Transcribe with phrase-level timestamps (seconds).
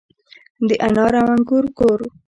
[0.67, 1.99] د انار او انګور کور.